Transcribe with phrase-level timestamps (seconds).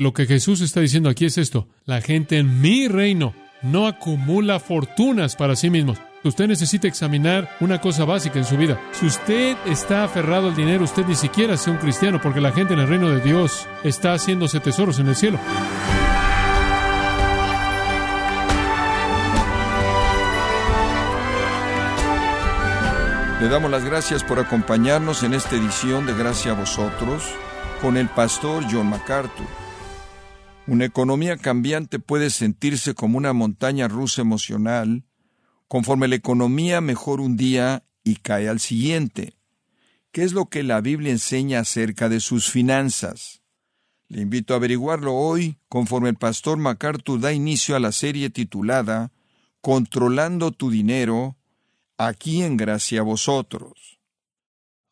[0.00, 1.66] Lo que Jesús está diciendo aquí es esto.
[1.84, 5.98] La gente en mi reino no acumula fortunas para sí mismos.
[6.22, 8.80] Usted necesita examinar una cosa básica en su vida.
[8.92, 12.74] Si usted está aferrado al dinero, usted ni siquiera sea un cristiano, porque la gente
[12.74, 15.40] en el reino de Dios está haciéndose tesoros en el cielo.
[23.40, 27.24] Le damos las gracias por acompañarnos en esta edición de Gracia a vosotros
[27.82, 29.67] con el pastor John MacArthur.
[30.68, 35.02] Una economía cambiante puede sentirse como una montaña rusa emocional,
[35.66, 39.38] conforme la economía mejora un día y cae al siguiente.
[40.12, 43.40] ¿Qué es lo que la Biblia enseña acerca de sus finanzas?
[44.08, 49.10] Le invito a averiguarlo hoy, conforme el pastor MacArthur da inicio a la serie titulada
[49.62, 51.38] Controlando tu dinero,
[51.96, 54.00] aquí en gracia a vosotros.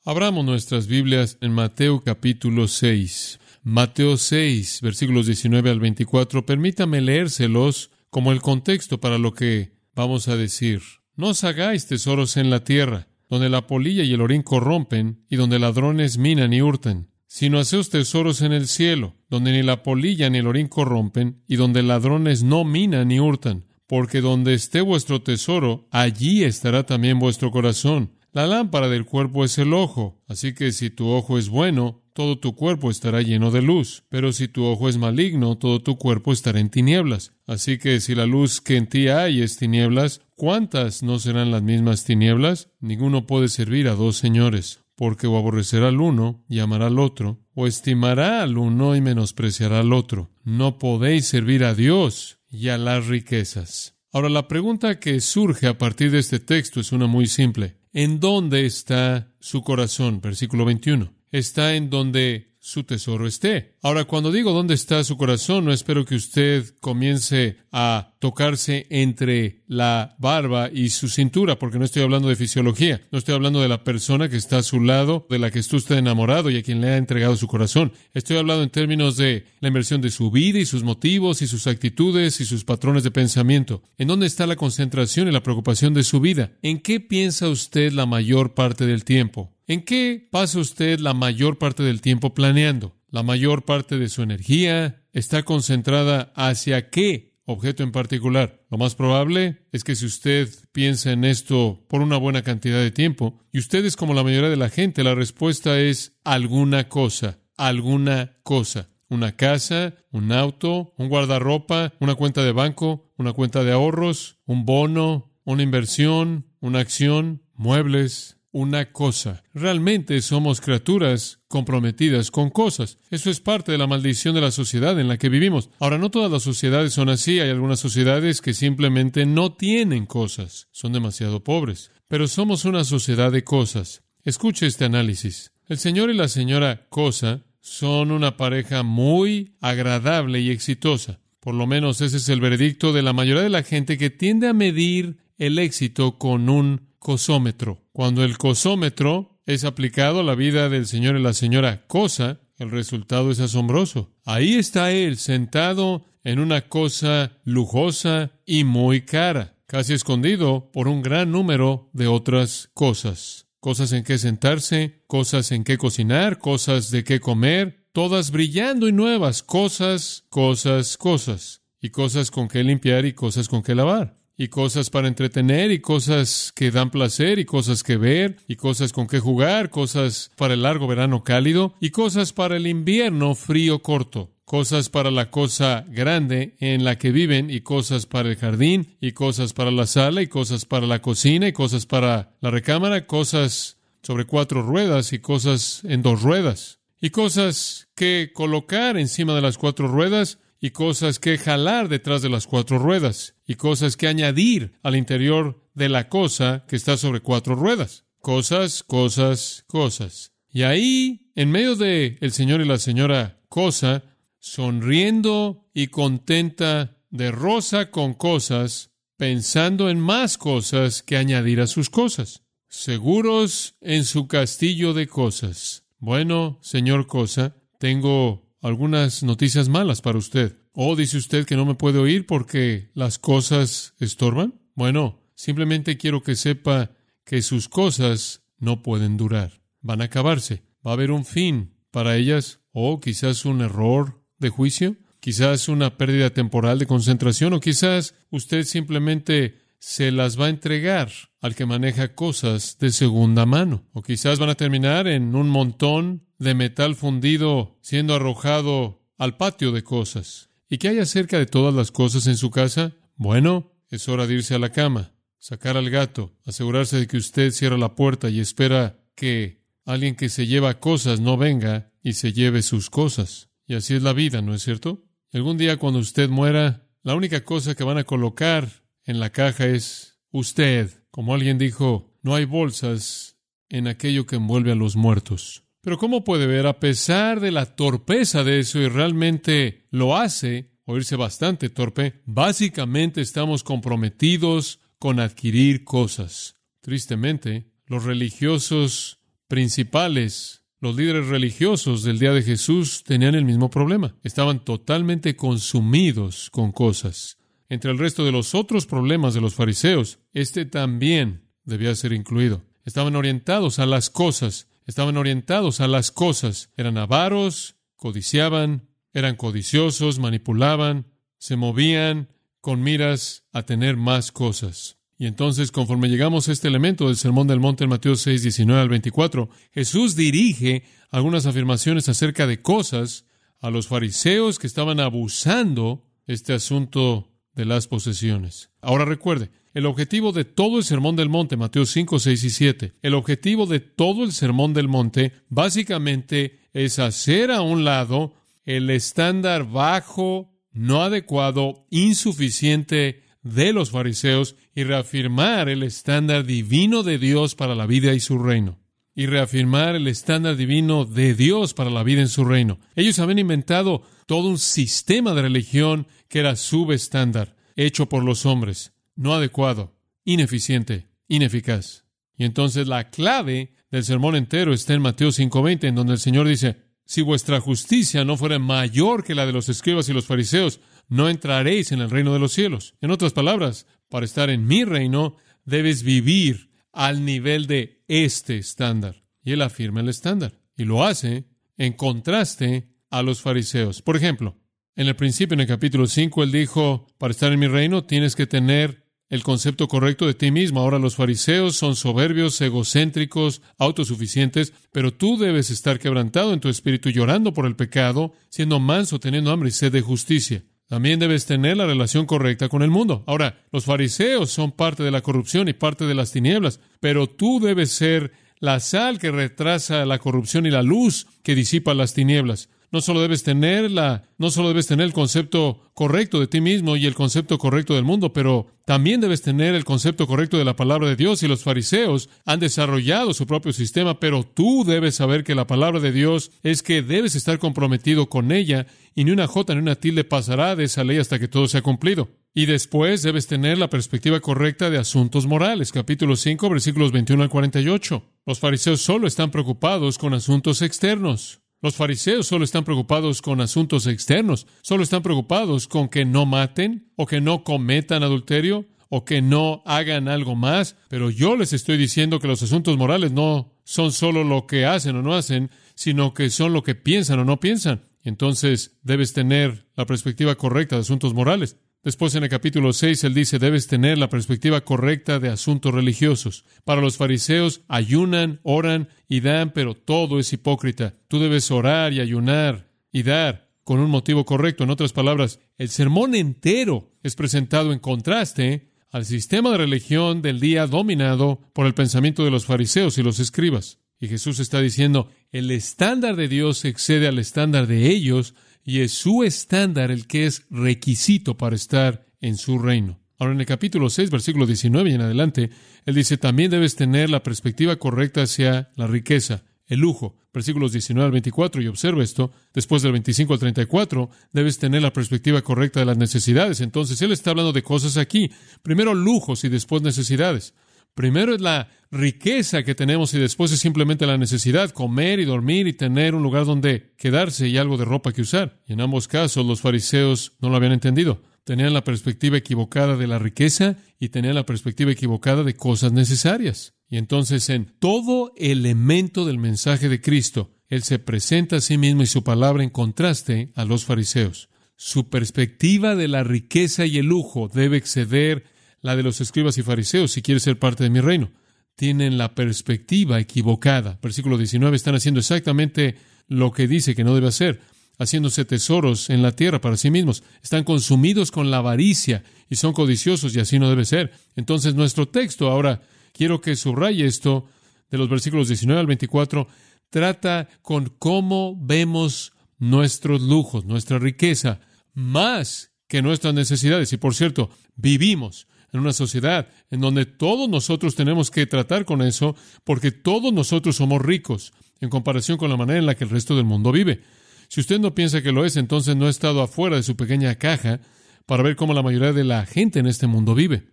[0.06, 3.40] Abramos nuestras Biblias en Mateo capítulo 6.
[3.68, 6.46] Mateo 6, versículos 19 al 24.
[6.46, 10.82] Permítame leérselos como el contexto para lo que vamos a decir.
[11.16, 15.34] No os hagáis tesoros en la tierra, donde la polilla y el orín corrompen, y
[15.34, 20.30] donde ladrones minan y hurtan, sino haceos tesoros en el cielo, donde ni la polilla
[20.30, 25.22] ni el orín corrompen, y donde ladrones no minan ni hurtan porque donde esté vuestro
[25.22, 28.12] tesoro, allí estará también vuestro corazón.
[28.32, 32.38] La lámpara del cuerpo es el ojo, así que si tu ojo es bueno, todo
[32.38, 36.32] tu cuerpo estará lleno de luz, pero si tu ojo es maligno, todo tu cuerpo
[36.32, 37.34] estará en tinieblas.
[37.46, 41.62] Así que si la luz que en ti hay es tinieblas, ¿cuántas no serán las
[41.62, 42.70] mismas tinieblas?
[42.80, 47.44] Ninguno puede servir a dos señores, porque o aborrecerá al uno y amará al otro,
[47.52, 50.30] o estimará al uno y menospreciará al otro.
[50.42, 53.94] No podéis servir a Dios y a las riquezas.
[54.10, 57.76] Ahora, la pregunta que surge a partir de este texto es una muy simple.
[57.92, 60.22] ¿En dónde está su corazón?
[60.22, 61.15] Versículo 21.
[61.30, 63.75] Está en donde su tesoro esté.
[63.86, 69.62] Ahora, cuando digo dónde está su corazón, no espero que usted comience a tocarse entre
[69.68, 73.68] la barba y su cintura, porque no estoy hablando de fisiología, no estoy hablando de
[73.68, 76.64] la persona que está a su lado, de la que está usted enamorado y a
[76.64, 77.92] quien le ha entregado su corazón.
[78.12, 81.68] Estoy hablando en términos de la inversión de su vida y sus motivos y sus
[81.68, 83.84] actitudes y sus patrones de pensamiento.
[83.98, 86.50] ¿En dónde está la concentración y la preocupación de su vida?
[86.60, 89.52] ¿En qué piensa usted la mayor parte del tiempo?
[89.68, 92.95] ¿En qué pasa usted la mayor parte del tiempo planeando?
[93.08, 98.64] La mayor parte de su energía está concentrada hacia qué objeto en particular.
[98.70, 102.90] Lo más probable es que si usted piensa en esto por una buena cantidad de
[102.90, 107.38] tiempo, y usted es como la mayoría de la gente, la respuesta es alguna cosa,
[107.56, 108.90] alguna cosa.
[109.08, 114.64] Una casa, un auto, un guardarropa, una cuenta de banco, una cuenta de ahorros, un
[114.64, 119.44] bono, una inversión, una acción, muebles, una cosa.
[119.52, 122.96] Realmente somos criaturas comprometidas con cosas.
[123.10, 125.68] Eso es parte de la maldición de la sociedad en la que vivimos.
[125.78, 127.38] Ahora, no todas las sociedades son así.
[127.38, 130.68] Hay algunas sociedades que simplemente no tienen cosas.
[130.72, 131.90] Son demasiado pobres.
[132.08, 134.04] Pero somos una sociedad de cosas.
[134.24, 135.52] Escuche este análisis.
[135.68, 141.20] El señor y la señora Cosa son una pareja muy agradable y exitosa.
[141.40, 144.48] Por lo menos ese es el veredicto de la mayoría de la gente que tiende
[144.48, 147.85] a medir el éxito con un cosómetro.
[147.96, 152.70] Cuando el cosómetro es aplicado a la vida del señor y la señora Cosa, el
[152.70, 154.12] resultado es asombroso.
[154.26, 161.00] Ahí está él sentado en una cosa lujosa y muy cara, casi escondido por un
[161.00, 163.46] gran número de otras cosas.
[163.60, 168.92] Cosas en que sentarse, cosas en que cocinar, cosas de qué comer, todas brillando y
[168.92, 174.48] nuevas, cosas, cosas, cosas, y cosas con que limpiar y cosas con que lavar y
[174.48, 179.06] cosas para entretener y cosas que dan placer y cosas que ver y cosas con
[179.06, 184.30] que jugar, cosas para el largo verano cálido y cosas para el invierno frío corto,
[184.44, 189.12] cosas para la cosa grande en la que viven y cosas para el jardín y
[189.12, 193.78] cosas para la sala y cosas para la cocina y cosas para la recámara, cosas
[194.02, 199.58] sobre cuatro ruedas y cosas en dos ruedas y cosas que colocar encima de las
[199.58, 204.72] cuatro ruedas y cosas que jalar detrás de las cuatro ruedas y cosas que añadir
[204.82, 208.04] al interior de la cosa que está sobre cuatro ruedas.
[208.20, 210.32] Cosas, cosas, cosas.
[210.50, 214.04] Y ahí, en medio de el señor y la señora cosa,
[214.38, 221.90] sonriendo y contenta de rosa con cosas, pensando en más cosas que añadir a sus
[221.90, 225.84] cosas, seguros en su castillo de cosas.
[225.98, 230.56] Bueno, señor cosa, tengo algunas noticias malas para usted.
[230.72, 234.60] ¿O dice usted que no me puede oír porque las cosas estorban?
[234.74, 236.90] Bueno, simplemente quiero que sepa
[237.24, 239.60] que sus cosas no pueden durar.
[239.80, 240.62] Van a acabarse.
[240.86, 245.96] Va a haber un fin para ellas o quizás un error de juicio, quizás una
[245.96, 251.66] pérdida temporal de concentración o quizás usted simplemente se las va a entregar al que
[251.66, 253.88] maneja cosas de segunda mano.
[253.92, 259.72] O quizás van a terminar en un montón de metal fundido siendo arrojado al patio
[259.72, 260.50] de cosas.
[260.68, 262.96] ¿Y qué hay acerca de todas las cosas en su casa?
[263.14, 267.52] Bueno, es hora de irse a la cama, sacar al gato, asegurarse de que usted
[267.52, 272.32] cierra la puerta y espera que alguien que se lleva cosas no venga y se
[272.32, 273.50] lleve sus cosas.
[273.66, 275.06] Y así es la vida, ¿no es cierto?
[275.32, 279.66] algún día cuando usted muera, la única cosa que van a colocar en la caja
[279.66, 280.90] es usted.
[281.10, 283.38] Como alguien dijo, no hay bolsas
[283.68, 285.64] en aquello que envuelve a los muertos.
[285.80, 290.72] Pero ¿cómo puede ver, a pesar de la torpeza de eso y realmente lo hace,
[290.84, 296.56] oírse bastante torpe, básicamente estamos comprometidos con adquirir cosas.
[296.80, 304.16] Tristemente, los religiosos principales, los líderes religiosos del día de Jesús tenían el mismo problema.
[304.22, 307.35] Estaban totalmente consumidos con cosas.
[307.68, 312.62] Entre el resto de los otros problemas de los fariseos, este también debía ser incluido.
[312.84, 316.70] Estaban orientados a las cosas, estaban orientados a las cosas.
[316.76, 321.06] Eran avaros, codiciaban, eran codiciosos, manipulaban,
[321.38, 322.28] se movían
[322.60, 324.98] con miras a tener más cosas.
[325.18, 328.80] Y entonces, conforme llegamos a este elemento del Sermón del Monte en Mateo 6, 19
[328.80, 333.24] al 24, Jesús dirige algunas afirmaciones acerca de cosas
[333.60, 338.70] a los fariseos que estaban abusando este asunto de las posesiones.
[338.80, 342.92] Ahora recuerde, el objetivo de todo el Sermón del Monte, Mateo 5, 6 y 7,
[343.02, 348.90] el objetivo de todo el Sermón del Monte básicamente es hacer a un lado el
[348.90, 357.54] estándar bajo, no adecuado, insuficiente de los fariseos y reafirmar el estándar divino de Dios
[357.54, 358.78] para la vida y su reino.
[359.16, 362.78] Y reafirmar el estándar divino de Dios para la vida en su reino.
[362.94, 368.92] Ellos habían inventado todo un sistema de religión que era subestándar, hecho por los hombres,
[369.16, 372.04] no adecuado, ineficiente, ineficaz.
[372.36, 376.46] Y entonces la clave del sermón entero está en Mateo 5:20, en donde el Señor
[376.46, 376.76] dice,
[377.06, 381.28] si vuestra justicia no fuera mayor que la de los escribas y los fariseos, no
[381.28, 382.94] entraréis en el reino de los cielos.
[383.00, 389.24] En otras palabras, para estar en mi reino, debes vivir al nivel de este estándar.
[389.42, 390.60] Y él afirma el estándar.
[390.76, 391.44] Y lo hace
[391.76, 394.02] en contraste a los fariseos.
[394.02, 394.56] Por ejemplo,
[394.94, 398.34] en el principio, en el capítulo 5, él dijo, para estar en mi reino tienes
[398.34, 400.80] que tener el concepto correcto de ti mismo.
[400.80, 407.10] Ahora los fariseos son soberbios, egocéntricos, autosuficientes, pero tú debes estar quebrantado en tu espíritu,
[407.10, 410.64] llorando por el pecado, siendo manso, teniendo hambre y sed de justicia.
[410.88, 413.24] También debes tener la relación correcta con el mundo.
[413.26, 417.58] Ahora, los fariseos son parte de la corrupción y parte de las tinieblas, pero tú
[417.60, 422.68] debes ser la sal que retrasa la corrupción y la luz que disipa las tinieblas.
[422.92, 426.96] No solo debes tener la, no solo debes tener el concepto correcto de ti mismo
[426.96, 430.76] y el concepto correcto del mundo, pero también debes tener el concepto correcto de la
[430.76, 435.42] palabra de Dios y los fariseos han desarrollado su propio sistema, pero tú debes saber
[435.42, 439.46] que la palabra de Dios es que debes estar comprometido con ella y ni una
[439.46, 442.28] jota ni una tilde pasará de esa ley hasta que todo sea cumplido.
[442.54, 445.92] Y después debes tener la perspectiva correcta de asuntos morales.
[445.92, 448.22] Capítulo 5, versículos 21 al 48.
[448.46, 451.60] Los fariseos solo están preocupados con asuntos externos.
[451.82, 457.10] Los fariseos solo están preocupados con asuntos externos, solo están preocupados con que no maten
[457.16, 461.96] o que no cometan adulterio o que no hagan algo más, pero yo les estoy
[461.96, 466.34] diciendo que los asuntos morales no son solo lo que hacen o no hacen, sino
[466.34, 468.02] que son lo que piensan o no piensan.
[468.22, 471.76] Entonces debes tener la perspectiva correcta de asuntos morales.
[472.06, 476.64] Después en el capítulo 6 él dice, debes tener la perspectiva correcta de asuntos religiosos.
[476.84, 481.14] Para los fariseos ayunan, oran y dan, pero todo es hipócrita.
[481.26, 484.84] Tú debes orar y ayunar y dar con un motivo correcto.
[484.84, 490.60] En otras palabras, el sermón entero es presentado en contraste al sistema de religión del
[490.60, 493.98] día dominado por el pensamiento de los fariseos y los escribas.
[494.20, 498.54] Y Jesús está diciendo, el estándar de Dios excede al estándar de ellos
[498.86, 503.20] y es su estándar el que es requisito para estar en su reino.
[503.38, 505.70] Ahora en el capítulo 6, versículo 19 y en adelante,
[506.06, 510.36] él dice, también debes tener la perspectiva correcta hacia la riqueza, el lujo.
[510.54, 515.12] Versículos 19 al 24, y observa esto, después del 25 al 34, debes tener la
[515.12, 516.80] perspectiva correcta de las necesidades.
[516.80, 518.50] Entonces, él está hablando de cosas aquí.
[518.82, 520.72] Primero lujos y después necesidades.
[521.16, 525.86] Primero es la riqueza que tenemos y después es simplemente la necesidad, comer y dormir
[525.86, 528.82] y tener un lugar donde quedarse y algo de ropa que usar.
[528.86, 531.40] Y en ambos casos los fariseos no lo habían entendido.
[531.64, 536.92] Tenían la perspectiva equivocada de la riqueza y tenían la perspectiva equivocada de cosas necesarias.
[537.08, 542.24] Y entonces en todo elemento del mensaje de Cristo, Él se presenta a sí mismo
[542.24, 544.68] y su palabra en contraste a los fariseos.
[544.96, 548.75] Su perspectiva de la riqueza y el lujo debe exceder
[549.06, 551.52] la de los escribas y fariseos si quiere ser parte de mi reino.
[551.94, 554.18] Tienen la perspectiva equivocada.
[554.20, 556.16] Versículo 19 están haciendo exactamente
[556.48, 557.80] lo que dice que no debe hacer,
[558.18, 560.42] haciéndose tesoros en la tierra para sí mismos.
[560.60, 564.32] Están consumidos con la avaricia y son codiciosos y así no debe ser.
[564.56, 567.68] Entonces nuestro texto ahora, quiero que subraye esto
[568.10, 569.68] de los versículos 19 al 24,
[570.10, 574.80] trata con cómo vemos nuestros lujos, nuestra riqueza,
[575.14, 577.12] más que nuestras necesidades.
[577.12, 582.22] Y por cierto, vivimos en una sociedad en donde todos nosotros tenemos que tratar con
[582.22, 586.30] eso porque todos nosotros somos ricos en comparación con la manera en la que el
[586.30, 587.22] resto del mundo vive.
[587.68, 590.54] Si usted no piensa que lo es, entonces no ha estado afuera de su pequeña
[590.56, 591.00] caja
[591.46, 593.88] para ver cómo la mayoría de la gente en este mundo vive.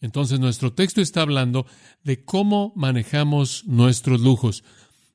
[0.00, 1.66] Entonces nuestro texto está hablando
[2.02, 4.64] de cómo manejamos nuestros lujos,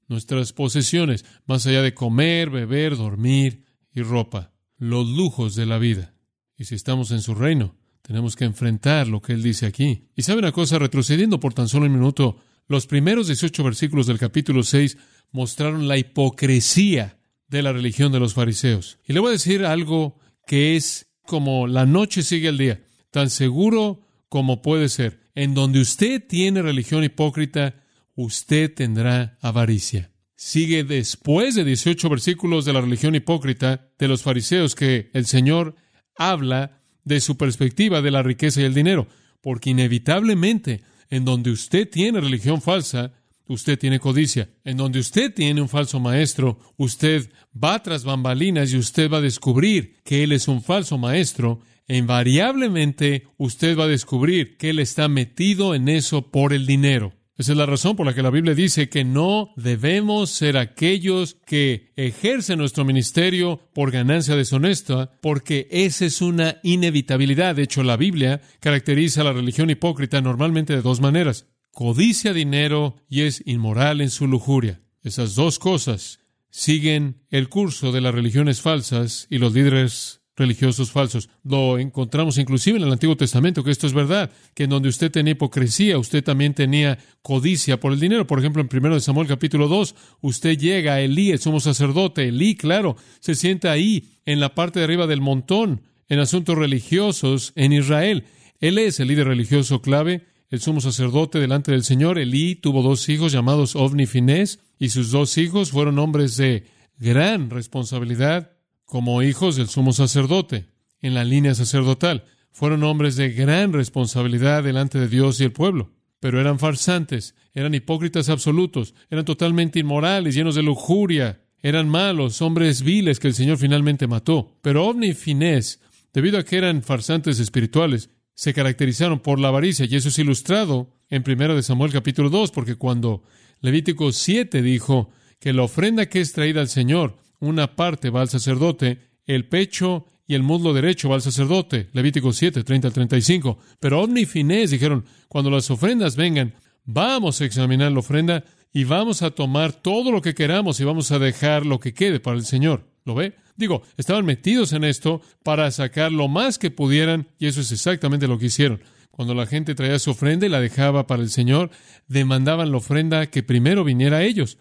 [0.07, 6.15] nuestras posesiones, más allá de comer, beber, dormir y ropa, los lujos de la vida.
[6.57, 10.09] Y si estamos en su reino, tenemos que enfrentar lo que él dice aquí.
[10.15, 12.37] Y sabe una cosa, retrocediendo por tan solo un minuto,
[12.67, 14.97] los primeros 18 versículos del capítulo 6
[15.31, 18.99] mostraron la hipocresía de la religión de los fariseos.
[19.07, 23.29] Y le voy a decir algo que es como la noche sigue el día, tan
[23.29, 25.19] seguro como puede ser.
[25.35, 27.83] En donde usted tiene religión hipócrita,
[28.15, 30.11] usted tendrá avaricia.
[30.35, 35.75] Sigue después de 18 versículos de la religión hipócrita de los fariseos que el Señor
[36.15, 36.78] habla
[37.09, 39.07] de su perspectiva de la riqueza y el dinero,
[39.41, 43.13] porque inevitablemente en donde usted tiene religión falsa,
[43.47, 44.47] usted tiene codicia.
[44.63, 49.21] En donde usted tiene un falso maestro, usted va tras bambalinas y usted va a
[49.21, 51.61] descubrir que él es un falso maestro.
[51.87, 57.13] E invariablemente usted va a descubrir que él está metido en eso por el dinero.
[57.39, 61.37] Esa es la razón por la que la Biblia dice que no debemos ser aquellos
[61.45, 67.55] que ejercen nuestro ministerio por ganancia deshonesta, porque esa es una inevitabilidad.
[67.55, 71.47] De hecho, la Biblia caracteriza a la religión hipócrita normalmente de dos maneras.
[71.71, 74.81] Codicia dinero y es inmoral en su lujuria.
[75.01, 76.19] Esas dos cosas
[76.49, 81.29] siguen el curso de las religiones falsas y los líderes religiosos falsos.
[81.43, 85.11] Lo encontramos inclusive en el Antiguo Testamento, que esto es verdad, que en donde usted
[85.11, 88.25] tenía hipocresía, usted también tenía codicia por el dinero.
[88.25, 92.29] Por ejemplo, en 1 Samuel capítulo 2, usted llega a Elí, el sumo sacerdote.
[92.29, 97.53] Elí, claro, se sienta ahí, en la parte de arriba del montón, en asuntos religiosos
[97.55, 98.25] en Israel.
[98.59, 102.17] Él es el líder religioso clave, el sumo sacerdote delante del Señor.
[102.17, 106.65] Elí tuvo dos hijos llamados Ovni y Finés, y sus dos hijos fueron hombres de
[106.97, 108.51] gran responsabilidad
[108.89, 110.65] como hijos del sumo sacerdote
[110.99, 112.25] en la línea sacerdotal.
[112.51, 117.75] Fueron hombres de gran responsabilidad delante de Dios y el pueblo, pero eran farsantes, eran
[117.75, 123.59] hipócritas absolutos, eran totalmente inmorales, llenos de lujuria, eran malos, hombres viles que el Señor
[123.59, 124.57] finalmente mató.
[124.63, 125.79] Pero Ovni y Finés,
[126.11, 130.95] debido a que eran farsantes espirituales, se caracterizaron por la avaricia, y eso es ilustrado
[131.11, 133.21] en 1 de Samuel capítulo 2, porque cuando
[133.61, 138.29] Levítico 7 dijo que la ofrenda que es traída al Señor una parte va al
[138.29, 141.89] sacerdote, el pecho y el muslo derecho va al sacerdote.
[141.93, 143.57] Levítico 7, 30 al 35.
[143.79, 146.53] Pero Omni y Finés dijeron, cuando las ofrendas vengan,
[146.85, 151.11] vamos a examinar la ofrenda y vamos a tomar todo lo que queramos y vamos
[151.11, 152.85] a dejar lo que quede para el Señor.
[153.05, 153.35] ¿Lo ve?
[153.55, 158.27] Digo, estaban metidos en esto para sacar lo más que pudieran y eso es exactamente
[158.27, 158.81] lo que hicieron.
[159.11, 161.71] Cuando la gente traía su ofrenda y la dejaba para el Señor,
[162.07, 164.57] demandaban la ofrenda que primero viniera a ellos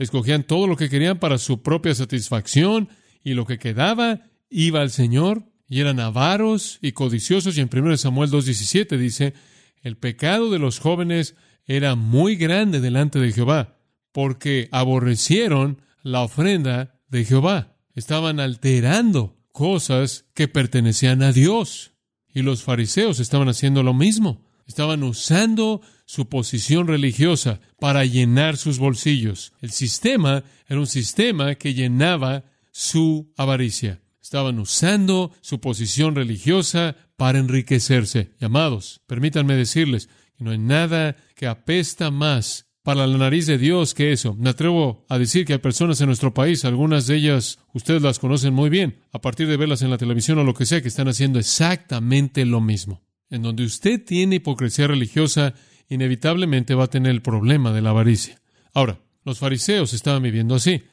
[0.00, 2.88] escogían todo lo que querían para su propia satisfacción
[3.22, 7.96] y lo que quedaba iba al Señor y eran avaros y codiciosos y en 1
[7.98, 9.34] Samuel 2.17 dice,
[9.82, 13.76] el pecado de los jóvenes era muy grande delante de Jehová
[14.10, 17.76] porque aborrecieron la ofrenda de Jehová.
[17.94, 21.92] Estaban alterando cosas que pertenecían a Dios.
[22.32, 24.44] Y los fariseos estaban haciendo lo mismo.
[24.66, 29.52] Estaban usando su posición religiosa para llenar sus bolsillos.
[29.60, 34.00] El sistema era un sistema que llenaba su avaricia.
[34.20, 38.32] Estaban usando su posición religiosa para enriquecerse.
[38.40, 43.94] Llamados, permítanme decirles que no hay nada que apesta más para la nariz de Dios
[43.94, 44.34] que eso.
[44.34, 48.18] Me atrevo a decir que hay personas en nuestro país, algunas de ellas ustedes las
[48.18, 50.88] conocen muy bien, a partir de verlas en la televisión o lo que sea, que
[50.88, 53.00] están haciendo exactamente lo mismo
[53.30, 55.54] en donde usted tiene hipocresía religiosa,
[55.90, 58.40] inevitablemente va a tener el problema de la avaricia.
[58.72, 60.84] Ahora, los fariseos estaban viviendo así.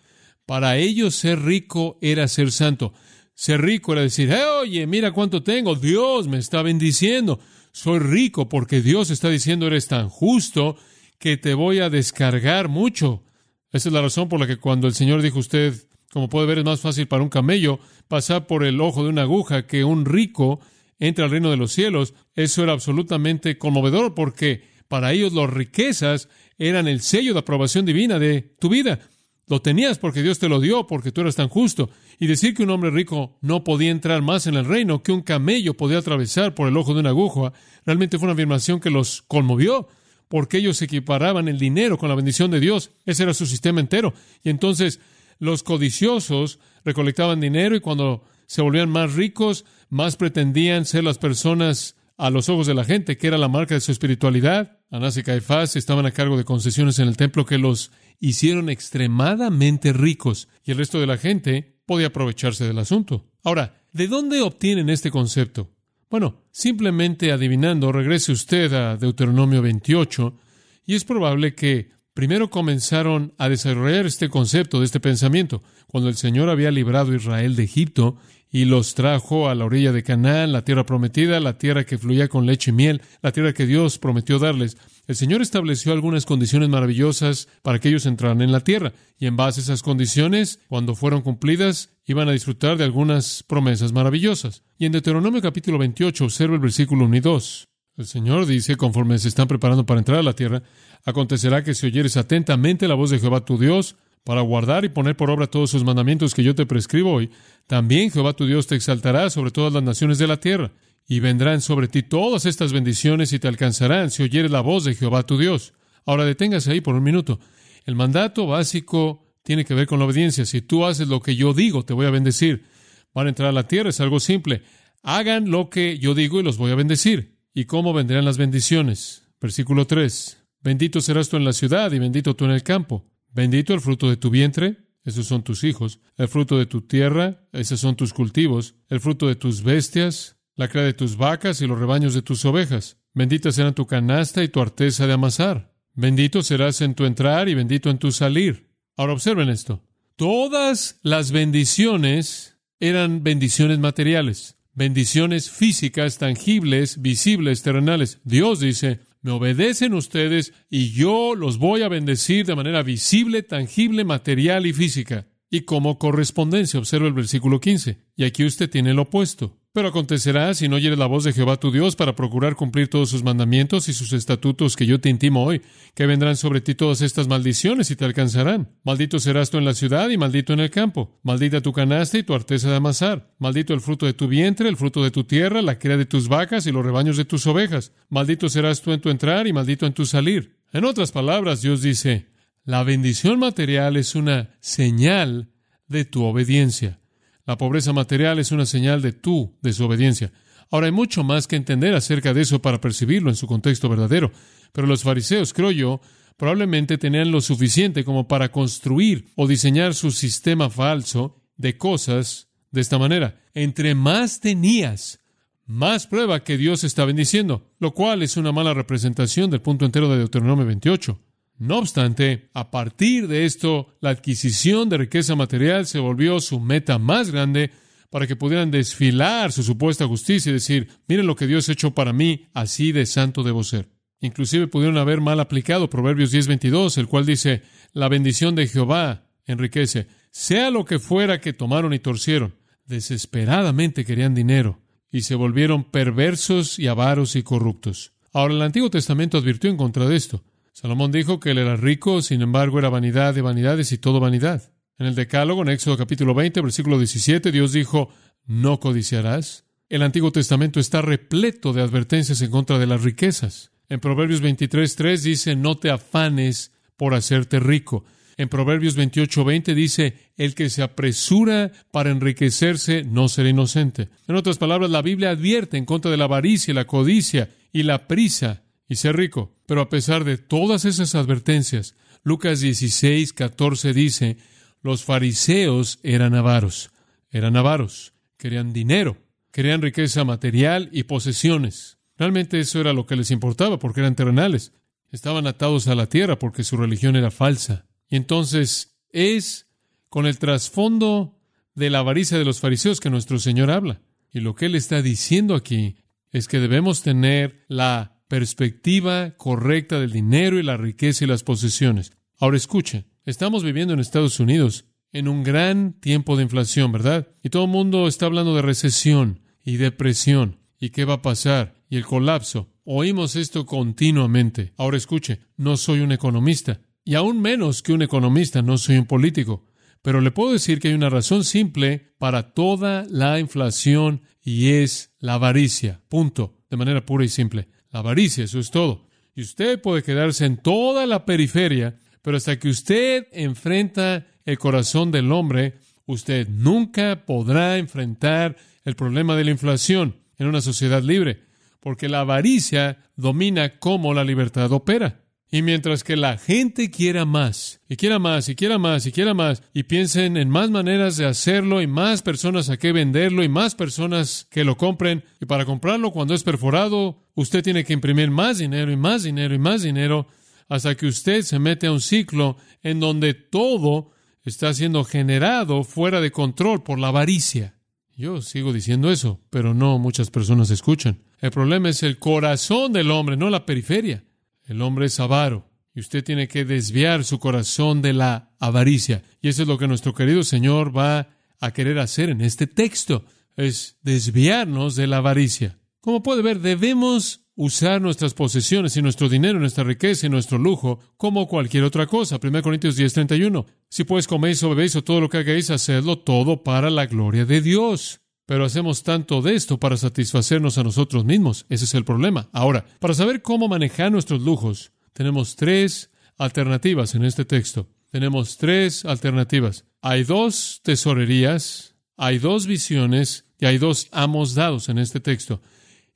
[0.46, 2.94] Para ellos ser rico era ser santo.
[3.34, 7.40] Ser rico era decir, eh, oye, mira cuánto tengo, Dios me está bendiciendo.
[7.72, 10.76] Soy rico porque Dios está diciendo, eres tan justo
[11.20, 13.24] que te voy a descargar mucho
[13.72, 15.74] Esa es la razón por la que cuando el Señor dijo usted,
[16.12, 19.24] como puede ver, es más fácil para un camello pasar por el ojo de una
[19.24, 20.60] aguja que un rico
[21.00, 26.30] entre al reino de los cielos, eso era absolutamente conmovedor porque para ellos las riquezas
[26.58, 29.00] eran el sello de aprobación divina de tu vida.
[29.48, 31.90] Lo tenías porque Dios te lo dio, porque tú eras tan justo.
[32.20, 35.22] Y decir que un hombre rico no podía entrar más en el reino, que un
[35.22, 37.54] camello podía atravesar por el ojo de una aguja,
[37.86, 39.88] realmente fue una afirmación que los conmovió,
[40.28, 42.92] porque ellos equiparaban el dinero con la bendición de Dios.
[43.06, 44.14] Ese era su sistema entero.
[44.44, 45.00] Y entonces
[45.40, 51.96] los codiciosos recolectaban dinero y cuando se volvían más ricos, más pretendían ser las personas
[52.18, 54.77] a los ojos de la gente, que era la marca de su espiritualidad.
[54.90, 59.92] Anás y Caifás estaban a cargo de concesiones en el templo que los hicieron extremadamente
[59.92, 63.26] ricos y el resto de la gente podía aprovecharse del asunto.
[63.44, 65.72] Ahora, ¿de dónde obtienen este concepto?
[66.10, 70.38] Bueno, simplemente adivinando, regrese usted a Deuteronomio 28
[70.86, 75.64] y es probable que primero comenzaron a desarrollar este concepto de este pensamiento.
[75.88, 78.18] Cuando el Señor había librado a Israel de Egipto
[78.52, 82.28] y los trajo a la orilla de Canaán, la tierra prometida, la tierra que fluía
[82.28, 84.78] con leche y miel, la tierra que Dios prometió darles.
[85.08, 89.36] El Señor estableció algunas condiciones maravillosas para que ellos entraran en la tierra, y en
[89.36, 94.64] base a esas condiciones, cuando fueron cumplidas, iban a disfrutar de algunas promesas maravillosas.
[94.78, 97.68] Y en Deuteronomio capítulo 28 observa el versículo 1 y 2.
[97.98, 100.62] El Señor dice, conforme se están preparando para entrar a la tierra,
[101.04, 103.96] acontecerá que si oyeres atentamente la voz de Jehová tu Dios,
[104.28, 107.30] para guardar y poner por obra todos sus mandamientos que yo te prescribo hoy,
[107.66, 110.74] también Jehová tu Dios te exaltará sobre todas las naciones de la tierra,
[111.08, 114.96] y vendrán sobre ti todas estas bendiciones y te alcanzarán si oyeres la voz de
[114.96, 115.72] Jehová tu Dios.
[116.06, 117.40] Ahora deténgase ahí por un minuto.
[117.86, 120.46] El mandato básico tiene que ver con la obediencia.
[120.46, 122.66] Si tú haces lo que yo digo, te voy a bendecir.
[123.14, 124.62] Van a entrar a la tierra, es algo simple.
[125.04, 127.38] Hagan lo que yo digo y los voy a bendecir.
[127.54, 129.24] ¿Y cómo vendrán las bendiciones?
[129.40, 130.38] Versículo 3.
[130.62, 133.06] Bendito serás tú en la ciudad y bendito tú en el campo.
[133.38, 137.48] Bendito el fruto de tu vientre, esos son tus hijos, el fruto de tu tierra,
[137.54, 141.68] esos son tus cultivos, el fruto de tus bestias, la cría de tus vacas y
[141.68, 142.98] los rebaños de tus ovejas.
[143.14, 145.72] Bendita será tu canasta y tu arteza de amasar.
[145.94, 148.72] Bendito serás en tu entrar y bendito en tu salir.
[148.96, 149.84] Ahora observen esto.
[150.16, 158.20] Todas las bendiciones eran bendiciones materiales, bendiciones físicas, tangibles, visibles, terrenales.
[158.24, 164.06] Dios dice, me obedecen ustedes y yo los voy a bendecir de manera visible, tangible,
[164.06, 165.28] material y física.
[165.50, 167.98] Y como correspondencia, observa el versículo 15.
[168.16, 169.58] Y aquí usted tiene lo opuesto.
[169.78, 173.12] Pero acontecerá si no oyes la voz de Jehová tu Dios para procurar cumplir todos
[173.12, 175.62] sus mandamientos y sus estatutos que yo te intimo hoy,
[175.94, 178.72] que vendrán sobre ti todas estas maldiciones y te alcanzarán.
[178.84, 181.20] Maldito serás tú en la ciudad y maldito en el campo.
[181.22, 183.32] Maldita tu canasta y tu arteza de amasar.
[183.38, 186.28] Maldito el fruto de tu vientre, el fruto de tu tierra, la cría de tus
[186.28, 187.92] vacas y los rebaños de tus ovejas.
[188.10, 190.58] Maldito serás tú en tu entrar y maldito en tu salir.
[190.74, 192.26] En otras palabras, Dios dice,
[192.68, 195.54] la bendición material es una señal
[195.88, 197.00] de tu obediencia.
[197.46, 200.34] La pobreza material es una señal de tu desobediencia.
[200.70, 204.34] Ahora hay mucho más que entender acerca de eso para percibirlo en su contexto verdadero,
[204.74, 206.02] pero los fariseos, creo yo,
[206.36, 212.82] probablemente tenían lo suficiente como para construir o diseñar su sistema falso de cosas de
[212.82, 213.40] esta manera.
[213.54, 215.22] Entre más tenías,
[215.66, 220.10] más prueba que Dios está bendiciendo, lo cual es una mala representación del punto entero
[220.10, 221.27] de Deuteronomio 28.
[221.58, 227.00] No obstante, a partir de esto, la adquisición de riqueza material se volvió su meta
[227.00, 227.72] más grande
[228.10, 231.92] para que pudieran desfilar su supuesta justicia y decir, miren lo que Dios ha hecho
[231.92, 233.90] para mí, así de santo debo ser.
[234.22, 240.08] Inclusive pudieron haber mal aplicado Proverbios 10:22, el cual dice, la bendición de Jehová enriquece,
[240.32, 242.56] sea lo que fuera que tomaron y torcieron.
[242.86, 244.80] Desesperadamente querían dinero
[245.12, 248.14] y se volvieron perversos y avaros y corruptos.
[248.34, 250.44] Ahora el Antiguo Testamento advirtió en contra de esto.
[250.80, 254.72] Salomón dijo que él era rico, sin embargo era vanidad de vanidades y todo vanidad.
[255.00, 258.10] En el Decálogo, en Éxodo capítulo 20, versículo 17, Dios dijo,
[258.46, 259.66] no codiciarás.
[259.90, 263.72] El Antiguo Testamento está repleto de advertencias en contra de las riquezas.
[263.90, 268.06] En Proverbios 23.3 dice, no te afanes por hacerte rico.
[268.38, 274.10] En Proverbios 28.20 dice, el que se apresura para enriquecerse no será inocente.
[274.28, 278.08] En otras palabras, la Biblia advierte en contra de la avaricia, la codicia y la
[278.08, 279.56] prisa y ser rico.
[279.66, 284.38] Pero a pesar de todas esas advertencias, Lucas 16, 14 dice,
[284.82, 286.92] los fariseos eran avaros,
[287.30, 289.18] eran avaros, querían dinero,
[289.52, 291.98] querían riqueza material y posesiones.
[292.18, 294.74] Realmente eso era lo que les importaba porque eran terrenales.
[295.12, 297.86] Estaban atados a la tierra porque su religión era falsa.
[298.10, 299.68] Y entonces es
[300.10, 301.40] con el trasfondo
[301.76, 304.02] de la avaricia de los fariseos que nuestro Señor habla.
[304.32, 305.98] Y lo que Él está diciendo aquí
[306.32, 312.12] es que debemos tener la perspectiva correcta del dinero y la riqueza y las posesiones.
[312.40, 317.28] Ahora escuchen, Estamos viviendo en Estados Unidos en un gran tiempo de inflación, ¿verdad?
[317.44, 321.76] Y todo el mundo está hablando de recesión y depresión y qué va a pasar
[321.90, 322.72] y el colapso.
[322.86, 324.72] Oímos esto continuamente.
[324.78, 329.08] Ahora escuche, no soy un economista y aún menos que un economista, no soy un
[329.08, 329.66] político.
[330.02, 335.14] Pero le puedo decir que hay una razón simple para toda la inflación y es
[335.20, 336.02] la avaricia.
[336.08, 336.64] Punto.
[336.70, 337.68] De manera pura y simple.
[337.92, 339.06] La avaricia, eso es todo.
[339.36, 345.12] Y usted puede quedarse en toda la periferia, pero hasta que usted enfrenta el corazón
[345.12, 351.44] del hombre, usted nunca podrá enfrentar el problema de la inflación en una sociedad libre,
[351.80, 355.22] porque la avaricia domina cómo la libertad opera.
[355.50, 359.34] Y mientras que la gente quiera más, y quiera más, y quiera más, y quiera
[359.34, 363.50] más, y piensen en más maneras de hacerlo, y más personas a qué venderlo, y
[363.50, 368.30] más personas que lo compren, y para comprarlo cuando es perforado, usted tiene que imprimir
[368.30, 370.28] más dinero, y más dinero, y más dinero,
[370.68, 374.12] hasta que usted se mete a un ciclo en donde todo
[374.44, 377.76] está siendo generado fuera de control por la avaricia.
[378.18, 381.20] Yo sigo diciendo eso, pero no muchas personas escuchan.
[381.40, 384.24] El problema es el corazón del hombre, no la periferia.
[384.68, 389.24] El hombre es avaro y usted tiene que desviar su corazón de la avaricia.
[389.42, 393.26] Y eso es lo que nuestro querido Señor va a querer hacer en este texto,
[393.56, 395.80] es desviarnos de la avaricia.
[396.02, 401.00] Como puede ver, debemos usar nuestras posesiones y nuestro dinero, nuestra riqueza y nuestro lujo
[401.18, 402.38] como cualquier otra cosa.
[402.38, 403.66] 1 Corintios 10:31.
[403.90, 407.46] Si pues coméis o bebéis o todo lo que hagáis, hacedlo todo para la gloria
[407.46, 408.22] de Dios.
[408.48, 411.66] Pero hacemos tanto de esto para satisfacernos a nosotros mismos.
[411.68, 412.48] Ese es el problema.
[412.54, 417.90] Ahora, para saber cómo manejar nuestros lujos, tenemos tres alternativas en este texto.
[418.10, 419.84] Tenemos tres alternativas.
[420.02, 425.62] Hay dos tesorerías, hay dos visiones y hay dos amos dados en este texto.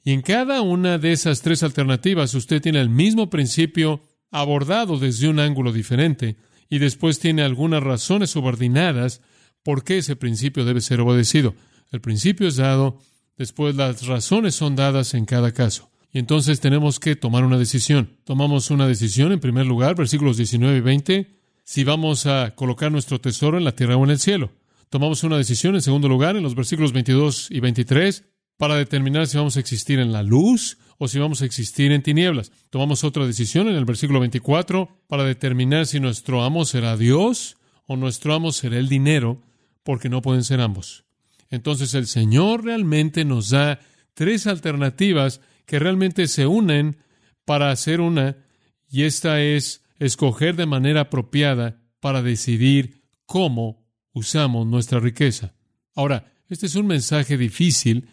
[0.02, 5.28] Y en cada una de esas tres alternativas usted tiene el mismo principio abordado desde
[5.28, 6.38] un ángulo diferente
[6.70, 9.20] y después tiene algunas razones subordinadas
[9.64, 11.56] por qué ese principio debe ser obedecido.
[11.92, 12.98] El principio es dado,
[13.38, 15.92] después las razones son dadas en cada caso.
[16.14, 18.18] Y entonces tenemos que tomar una decisión.
[18.24, 21.28] Tomamos una decisión, en primer lugar, versículos 19 y 20,
[21.64, 24.52] si vamos a colocar nuestro tesoro en la tierra o en el cielo.
[24.90, 28.26] Tomamos una decisión, en segundo lugar, en los versículos 22 y 23,
[28.58, 32.04] para determinar si vamos a existir en la luz o si vamos a existir en
[32.04, 32.52] tinieblas.
[32.70, 37.96] Tomamos otra decisión en el versículo 24 para determinar si nuestro amo será Dios o
[37.96, 39.42] nuestro amo será el dinero,
[39.84, 41.06] porque no pueden ser ambos.
[41.52, 43.80] Entonces el Señor realmente nos da
[44.14, 46.98] tres alternativas que realmente se unen
[47.46, 48.38] para hacer una,
[48.90, 55.54] y esta es escoger de manera apropiada para decidir cómo usamos nuestra riqueza.
[55.94, 58.08] Ahora, este es un mensaje difícil,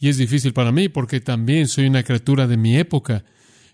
[0.00, 3.24] y es difícil para mí porque también soy una criatura de mi época,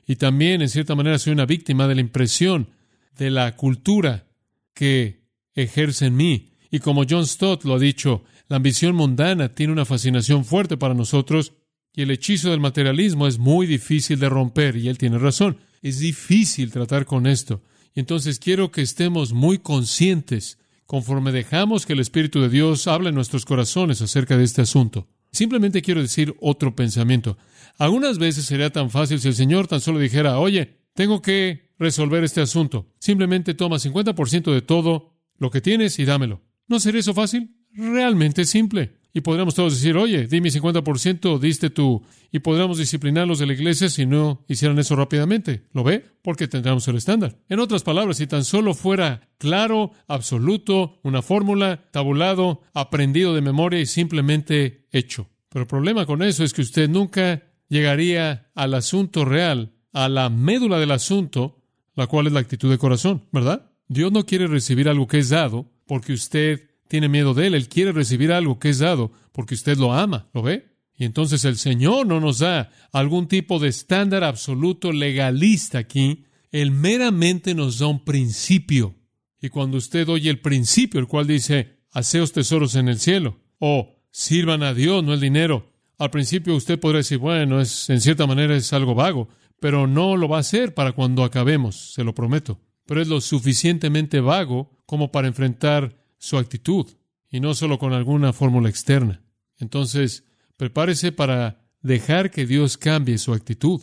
[0.07, 2.68] y también en cierta manera soy una víctima de la impresión
[3.16, 4.27] de la cultura
[4.74, 5.22] que
[5.55, 6.50] ejerce en mí.
[6.70, 10.94] Y como John Stott lo ha dicho, la ambición mundana tiene una fascinación fuerte para
[10.94, 11.52] nosotros
[11.94, 15.59] y el hechizo del materialismo es muy difícil de romper y él tiene razón.
[15.80, 17.62] Es difícil tratar con esto.
[17.94, 23.11] Y entonces quiero que estemos muy conscientes conforme dejamos que el Espíritu de Dios hable
[23.11, 25.07] en nuestros corazones acerca de este asunto.
[25.30, 27.38] Simplemente quiero decir otro pensamiento.
[27.78, 32.22] Algunas veces sería tan fácil si el Señor tan solo dijera, oye, tengo que resolver
[32.24, 32.87] este asunto.
[32.98, 36.42] Simplemente toma 50% de todo lo que tienes y dámelo.
[36.68, 37.50] ¿No sería eso fácil?
[37.74, 38.92] Realmente simple.
[39.16, 42.02] Y podríamos todos decir, oye, di mi 50%, diste tú.
[42.32, 45.68] Y podríamos disciplinarlos de la iglesia si no hicieran eso rápidamente.
[45.72, 46.04] ¿Lo ve?
[46.20, 47.38] Porque tendríamos el estándar.
[47.48, 53.78] En otras palabras, si tan solo fuera claro, absoluto, una fórmula, tabulado, aprendido de memoria
[53.78, 55.30] y simplemente hecho.
[55.48, 60.28] Pero el problema con eso es que usted nunca llegaría al asunto real, a la
[60.28, 61.62] médula del asunto,
[61.94, 63.70] la cual es la actitud de corazón, ¿verdad?
[63.87, 67.68] Dios no quiere recibir algo que es dado porque usted tiene miedo de él, él
[67.68, 70.74] quiere recibir algo que es dado porque usted lo ama, ¿lo ve?
[70.96, 76.70] Y entonces el Señor no nos da algún tipo de estándar absoluto legalista aquí, Él
[76.70, 78.94] meramente nos da un principio.
[79.40, 83.96] Y cuando usted oye el principio, el cual dice, haceos tesoros en el cielo, o
[84.10, 88.26] sirvan a Dios, no el dinero, al principio usted podrá decir, bueno, es, en cierta
[88.26, 92.14] manera es algo vago, pero no lo va a hacer para cuando acabemos, se lo
[92.14, 92.60] prometo.
[92.86, 96.87] Pero es lo suficientemente vago como para enfrentar su actitud
[97.30, 99.22] y no solo con alguna fórmula externa.
[99.58, 100.24] Entonces,
[100.56, 103.82] prepárese para dejar que Dios cambie su actitud.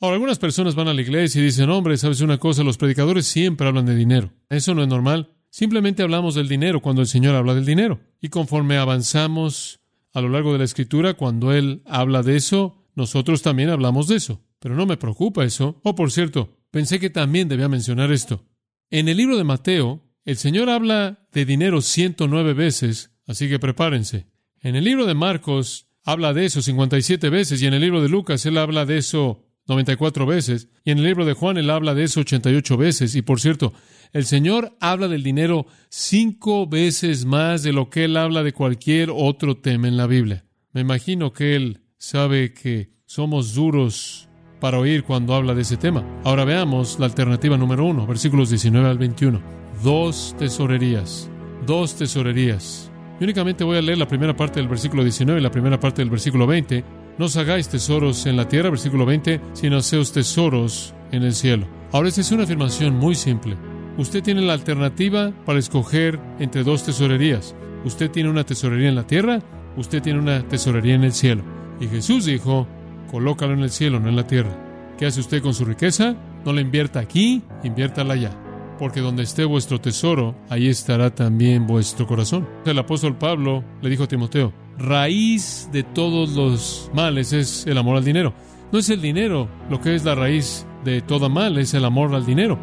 [0.00, 3.26] Ahora, algunas personas van a la iglesia y dicen, hombre, sabes una cosa, los predicadores
[3.26, 4.32] siempre hablan de dinero.
[4.48, 5.32] Eso no es normal.
[5.50, 7.98] Simplemente hablamos del dinero cuando el Señor habla del dinero.
[8.20, 9.80] Y conforme avanzamos
[10.12, 14.16] a lo largo de la escritura, cuando Él habla de eso, nosotros también hablamos de
[14.16, 14.40] eso.
[14.60, 15.80] Pero no me preocupa eso.
[15.82, 18.44] Oh, por cierto, pensé que también debía mencionar esto.
[18.90, 24.26] En el libro de Mateo, El Señor habla de dinero 109 veces, así que prepárense.
[24.60, 28.08] En el libro de Marcos habla de eso 57 veces y en el libro de
[28.08, 31.94] Lucas él habla de eso 94 veces y en el libro de Juan él habla
[31.94, 33.14] de eso 88 veces.
[33.14, 33.72] Y por cierto,
[34.12, 39.10] el Señor habla del dinero cinco veces más de lo que él habla de cualquier
[39.10, 40.44] otro tema en la Biblia.
[40.72, 44.28] Me imagino que él sabe que somos duros
[44.60, 46.04] para oír cuando habla de ese tema.
[46.24, 49.59] Ahora veamos la alternativa número uno, versículos 19 al 21.
[49.82, 51.30] Dos tesorerías,
[51.66, 52.92] dos tesorerías.
[53.18, 56.02] Y únicamente voy a leer la primera parte del versículo 19 y la primera parte
[56.02, 56.84] del versículo 20.
[57.16, 61.66] No os hagáis tesoros en la tierra, versículo 20, sino haceos tesoros en el cielo.
[61.92, 63.56] Ahora, esta es una afirmación muy simple.
[63.96, 67.54] Usted tiene la alternativa para escoger entre dos tesorerías.
[67.82, 69.40] Usted tiene una tesorería en la tierra,
[69.78, 71.42] usted tiene una tesorería en el cielo.
[71.80, 72.68] Y Jesús dijo,
[73.10, 74.94] colócalo en el cielo, no en la tierra.
[74.98, 76.16] ¿Qué hace usted con su riqueza?
[76.44, 78.49] No la invierta aquí, inviértala allá.
[78.80, 82.48] Porque donde esté vuestro tesoro, ahí estará también vuestro corazón.
[82.64, 87.98] El apóstol Pablo le dijo a Timoteo, raíz de todos los males es el amor
[87.98, 88.32] al dinero.
[88.72, 92.14] No es el dinero lo que es la raíz de toda mal, es el amor
[92.14, 92.58] al dinero.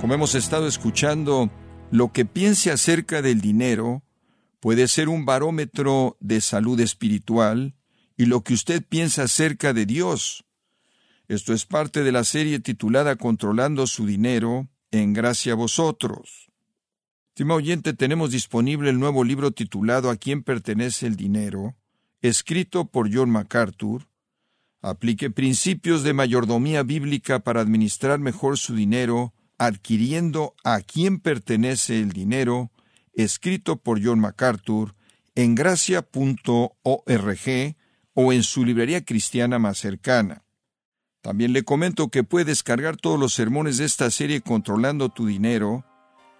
[0.00, 1.50] Como hemos estado escuchando,
[1.90, 4.04] lo que piense acerca del dinero
[4.58, 7.74] puede ser un barómetro de salud espiritual
[8.18, 10.44] y lo que usted piensa acerca de Dios.
[11.28, 16.50] Esto es parte de la serie titulada Controlando su dinero, en gracia a vosotros.
[17.28, 21.76] Estimado oyente, tenemos disponible el nuevo libro titulado A quién pertenece el dinero,
[22.20, 24.08] escrito por John MacArthur.
[24.82, 32.10] Aplique principios de mayordomía bíblica para administrar mejor su dinero, adquiriendo a quién pertenece el
[32.10, 32.72] dinero,
[33.12, 34.96] escrito por John MacArthur,
[35.36, 36.08] en gracia.org
[38.20, 40.42] o en su librería cristiana más cercana.
[41.22, 45.84] También le comento que puede descargar todos los sermones de esta serie Controlando tu Dinero,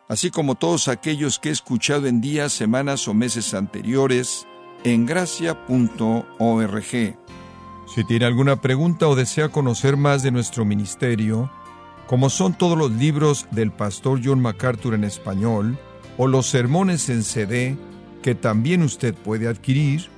[0.08, 4.44] así como todos aquellos que he escuchado en días, semanas o meses anteriores,
[4.82, 6.84] en gracia.org.
[7.94, 11.48] Si tiene alguna pregunta o desea conocer más de nuestro ministerio,
[12.08, 15.78] como son todos los libros del pastor John MacArthur en español,
[16.16, 17.76] o los sermones en CD
[18.20, 20.17] que también usted puede adquirir,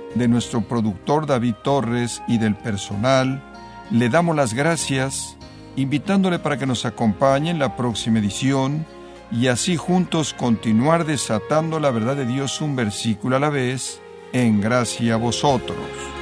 [0.15, 3.41] de nuestro productor David Torres y del personal,
[3.89, 5.37] le damos las gracias,
[5.75, 8.85] invitándole para que nos acompañe en la próxima edición
[9.31, 14.01] y así juntos continuar desatando la verdad de Dios un versículo a la vez,
[14.33, 16.20] en gracia a vosotros.